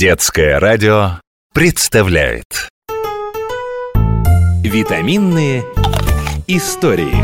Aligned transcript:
Детское 0.00 0.58
радио 0.58 1.20
представляет 1.52 2.70
Витаминные 4.64 5.62
истории 6.46 7.14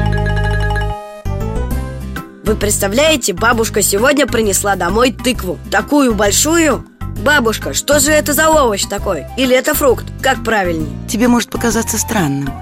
Вы 2.44 2.54
представляете, 2.54 3.32
бабушка 3.32 3.80
сегодня 3.80 4.26
принесла 4.26 4.76
домой 4.76 5.10
тыкву 5.10 5.58
Такую 5.70 6.14
большую 6.14 6.84
Бабушка, 7.24 7.72
что 7.72 7.98
же 7.98 8.10
это 8.10 8.34
за 8.34 8.50
овощ 8.50 8.84
такой? 8.84 9.24
Или 9.38 9.56
это 9.56 9.72
фрукт? 9.72 10.04
Как 10.20 10.44
правильнее? 10.44 11.08
Тебе 11.08 11.28
может 11.28 11.48
показаться 11.48 11.96
странным, 11.96 12.52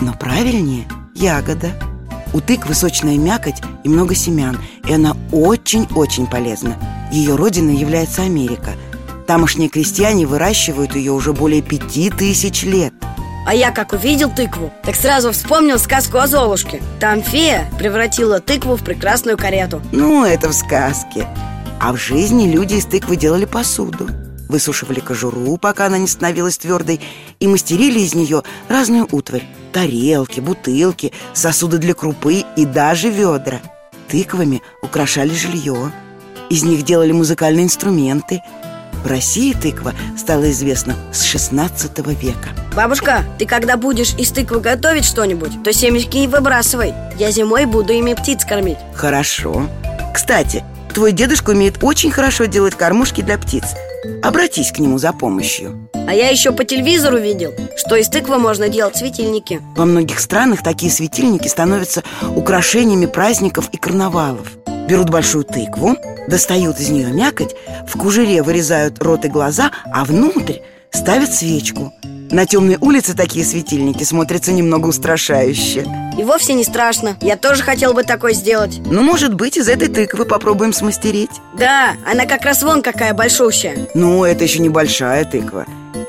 но 0.00 0.14
правильнее 0.14 0.88
ягода. 1.14 1.72
У 2.32 2.40
тыквы 2.40 2.72
сочная 2.72 3.18
мякоть 3.18 3.60
и 3.84 3.90
много 3.90 4.14
семян, 4.14 4.56
и 4.88 4.94
она 4.94 5.14
очень-очень 5.30 6.26
полезна. 6.26 6.78
Ее 7.12 7.36
родиной 7.36 7.76
является 7.76 8.22
Америка. 8.22 8.72
Тамошние 9.28 9.68
крестьяне 9.68 10.26
выращивают 10.26 10.96
ее 10.96 11.12
уже 11.12 11.34
более 11.34 11.60
пяти 11.60 12.08
тысяч 12.08 12.62
лет. 12.62 12.94
А 13.46 13.54
я 13.54 13.72
как 13.72 13.92
увидел 13.92 14.30
тыкву, 14.30 14.72
так 14.82 14.96
сразу 14.96 15.32
вспомнил 15.32 15.78
сказку 15.78 16.16
о 16.16 16.26
Золушке 16.26 16.82
Там 16.98 17.22
фея 17.22 17.70
превратила 17.78 18.40
тыкву 18.40 18.76
в 18.76 18.82
прекрасную 18.82 19.36
карету 19.36 19.82
Ну, 19.92 20.24
это 20.24 20.48
в 20.48 20.54
сказке. 20.54 21.26
А 21.78 21.92
в 21.92 21.98
жизни 21.98 22.50
люди 22.50 22.76
из 22.76 22.86
тыквы 22.86 23.16
делали 23.16 23.44
посуду. 23.44 24.08
Высушивали 24.48 25.00
кожуру, 25.00 25.58
пока 25.58 25.86
она 25.86 25.98
не 25.98 26.06
становилась 26.08 26.56
твердой, 26.56 26.98
и 27.38 27.46
мастерили 27.46 28.00
из 28.00 28.14
нее 28.14 28.44
разную 28.70 29.06
утварь 29.12 29.46
Тарелки, 29.72 30.40
бутылки, 30.40 31.12
сосуды 31.34 31.76
для 31.76 31.92
крупы 31.92 32.44
и 32.56 32.64
даже 32.64 33.10
ведра 33.10 33.60
Тыквами 34.08 34.62
украшали 34.82 35.34
жилье 35.34 35.92
Из 36.48 36.62
них 36.62 36.82
делали 36.82 37.12
музыкальные 37.12 37.66
инструменты 37.66 38.40
В 39.02 39.06
России 39.06 39.52
тыква 39.52 39.94
стала 40.16 40.50
известна 40.50 40.96
с 41.12 41.22
16 41.22 41.98
века. 42.20 42.50
Бабушка, 42.74 43.24
ты 43.38 43.46
когда 43.46 43.76
будешь 43.76 44.14
из 44.14 44.30
тыквы 44.30 44.60
готовить 44.60 45.04
что-нибудь, 45.04 45.62
то 45.62 45.72
семечки 45.72 46.16
не 46.16 46.28
выбрасывай. 46.28 46.94
Я 47.18 47.30
зимой 47.30 47.66
буду 47.66 47.92
ими 47.92 48.14
птиц 48.14 48.44
кормить. 48.44 48.78
Хорошо. 48.94 49.68
Кстати, 50.12 50.64
твой 50.92 51.12
дедушка 51.12 51.50
умеет 51.50 51.82
очень 51.82 52.10
хорошо 52.10 52.46
делать 52.46 52.74
кормушки 52.74 53.20
для 53.20 53.38
птиц. 53.38 53.64
Обратись 54.22 54.72
к 54.72 54.78
нему 54.78 54.98
за 54.98 55.12
помощью. 55.12 55.88
А 55.94 56.14
я 56.14 56.28
еще 56.30 56.52
по 56.52 56.64
телевизору 56.64 57.18
видел, 57.18 57.52
что 57.76 57.96
из 57.96 58.08
тыквы 58.08 58.38
можно 58.38 58.68
делать 58.68 58.96
светильники. 58.96 59.60
Во 59.76 59.84
многих 59.84 60.20
странах 60.20 60.62
такие 60.62 60.90
светильники 60.90 61.48
становятся 61.48 62.02
украшениями 62.34 63.06
праздников 63.06 63.68
и 63.72 63.76
карнавалов 63.76 64.57
Берут 64.88 65.10
большую 65.10 65.44
тыкву, 65.44 65.96
достают 66.28 66.80
из 66.80 66.88
нее 66.88 67.12
мякоть 67.12 67.54
В 67.86 67.98
кужере 67.98 68.42
вырезают 68.42 69.02
рот 69.02 69.22
и 69.26 69.28
глаза, 69.28 69.70
а 69.92 70.06
внутрь 70.06 70.60
ставят 70.90 71.30
свечку. 71.30 71.92
На 72.30 72.46
темной 72.46 72.78
улице 72.80 73.14
такие 73.14 73.44
светильники 73.44 74.02
смотрятся 74.02 74.52
немного 74.52 74.86
устрашающе. 74.86 75.84
И 76.16 76.24
вовсе 76.24 76.54
не 76.54 76.64
страшно. 76.64 77.18
Я 77.20 77.36
тоже 77.36 77.62
хотел 77.62 77.92
бы 77.92 78.02
такой 78.02 78.32
сделать. 78.32 78.80
Ну, 78.86 79.02
может 79.02 79.34
быть, 79.34 79.58
из 79.58 79.68
этой 79.68 79.88
тыквы 79.88 80.24
попробуем 80.24 80.72
смастерить. 80.72 81.30
Да, 81.58 81.92
она 82.10 82.24
как 82.24 82.42
раз 82.46 82.62
вон 82.62 82.80
какая 82.80 83.12
большущая. 83.12 83.88
Ну, 83.92 84.24
это 84.24 84.44
еще 84.44 84.60
небольшая 84.60 85.26
тыква. 85.26 85.66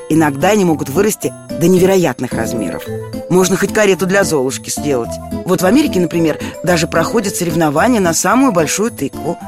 Иногда 0.08 0.48
они 0.48 0.64
могут 0.64 0.88
вырасти 0.88 1.34
до 1.60 1.68
невероятных 1.68 2.32
размеров. 2.32 2.84
Можно 3.28 3.56
хоть 3.56 3.72
карету 3.72 4.06
для 4.06 4.24
Золушки 4.24 4.70
сделать. 4.70 5.10
Вот 5.44 5.60
в 5.60 5.66
Америке, 5.66 6.00
например, 6.00 6.38
даже 6.64 6.88
проходят 6.88 7.36
соревнования 7.36 8.00
на 8.00 8.14
самую 8.14 8.52
большую 8.52 8.90
тыкву. 8.90 9.38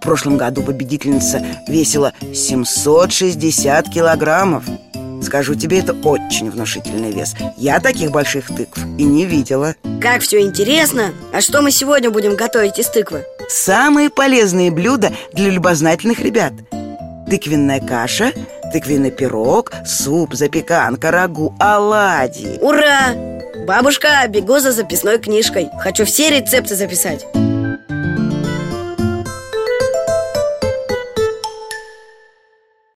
В 0.00 0.02
прошлом 0.02 0.38
году 0.38 0.62
победительница 0.62 1.44
весила 1.68 2.14
760 2.34 3.88
килограммов. 3.90 4.64
Скажу 5.22 5.54
тебе, 5.54 5.80
это 5.80 5.92
очень 5.92 6.50
внушительный 6.50 7.12
вес. 7.12 7.34
Я 7.56 7.80
таких 7.80 8.12
больших 8.12 8.46
тыкв 8.46 8.78
и 8.96 9.04
не 9.04 9.26
видела. 9.26 9.74
Как 10.00 10.22
все 10.22 10.40
интересно! 10.40 11.12
А 11.32 11.40
что 11.40 11.60
мы 11.60 11.70
сегодня 11.70 12.10
будем 12.10 12.36
готовить 12.36 12.78
из 12.78 12.88
тыквы? 12.88 13.24
Самые 13.48 14.08
полезные 14.08 14.70
блюда 14.70 15.12
для 15.32 15.50
любознательных 15.50 16.20
ребят. 16.20 16.52
Тыквенная 17.28 17.80
каша, 17.80 18.32
тыквенный 18.72 19.10
пирог, 19.10 19.72
суп, 19.84 20.34
запеканка, 20.34 21.10
рагу, 21.10 21.54
оладьи. 21.58 22.58
Ура! 22.60 23.14
Бабушка, 23.66 24.26
бегу 24.28 24.58
за 24.58 24.72
записной 24.72 25.18
книжкой. 25.18 25.68
Хочу 25.80 26.04
все 26.04 26.30
рецепты 26.30 26.74
записать 26.74 27.26